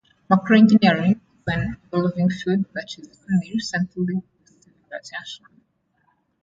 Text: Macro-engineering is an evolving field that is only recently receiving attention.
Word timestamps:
Macro-engineering 0.31 1.11
is 1.11 1.41
an 1.45 1.77
evolving 1.93 2.27
field 2.31 2.65
that 2.73 2.89
is 2.97 3.23
only 3.31 3.51
recently 3.53 4.03
receiving 4.15 4.23
attention. 4.91 5.45